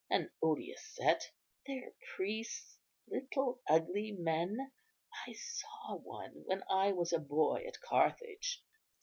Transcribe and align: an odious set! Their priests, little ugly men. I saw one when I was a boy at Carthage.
an 0.09 0.31
odious 0.41 0.81
set! 0.95 1.21
Their 1.67 1.91
priests, 2.15 2.79
little 3.07 3.61
ugly 3.69 4.13
men. 4.17 4.57
I 5.27 5.33
saw 5.33 5.97
one 5.97 6.33
when 6.45 6.63
I 6.71 6.91
was 6.93 7.13
a 7.13 7.19
boy 7.19 7.65
at 7.67 7.79
Carthage. 7.81 8.63